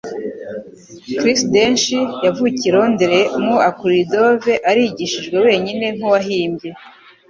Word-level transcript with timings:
Chris 1.19 1.39
Dench 1.53 1.87
yavukiye 2.25 2.69
i 2.71 2.75
Londres 2.75 3.29
mu 3.43 3.55
akurira 3.69 3.99
i 4.05 4.09
Dover; 4.11 4.55
arigishijwe 4.69 5.37
wenyine 5.47 5.85
nkuwahimbye. 5.95 6.69